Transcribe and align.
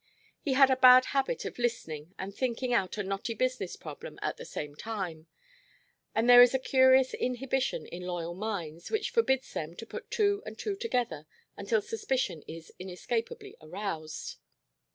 He 0.41 0.53
had 0.53 0.71
a 0.71 0.75
bad 0.75 1.05
habit 1.13 1.45
of 1.45 1.59
listening 1.59 2.15
and 2.17 2.33
thinking 2.33 2.73
out 2.73 2.97
a 2.97 3.03
knotty 3.03 3.35
business 3.35 3.75
problem 3.75 4.17
at 4.19 4.35
the 4.37 4.45
same 4.45 4.73
time. 4.73 5.27
And 6.15 6.27
there 6.27 6.41
is 6.41 6.55
a 6.55 6.57
curious 6.57 7.13
inhibition 7.13 7.85
in 7.85 8.01
loyal 8.07 8.33
minds 8.33 8.89
which 8.89 9.11
forbids 9.11 9.53
them 9.53 9.75
to 9.75 9.85
put 9.85 10.09
two 10.09 10.41
and 10.43 10.57
two 10.57 10.75
together 10.75 11.27
until 11.55 11.83
suspicion 11.83 12.41
is 12.47 12.71
inescapably 12.79 13.55
aroused. 13.61 14.37